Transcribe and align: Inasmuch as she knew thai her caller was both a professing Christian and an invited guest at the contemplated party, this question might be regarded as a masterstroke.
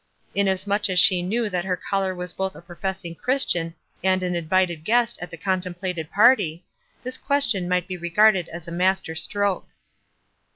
Inasmuch 0.33 0.89
as 0.89 0.97
she 0.97 1.21
knew 1.21 1.47
thai 1.47 1.61
her 1.61 1.77
caller 1.77 2.15
was 2.15 2.33
both 2.33 2.55
a 2.55 2.61
professing 2.63 3.13
Christian 3.13 3.75
and 4.03 4.23
an 4.23 4.33
invited 4.33 4.83
guest 4.83 5.19
at 5.21 5.29
the 5.29 5.37
contemplated 5.37 6.09
party, 6.09 6.65
this 7.03 7.19
question 7.19 7.69
might 7.69 7.87
be 7.87 7.97
regarded 7.97 8.49
as 8.49 8.67
a 8.67 8.71
masterstroke. 8.71 9.67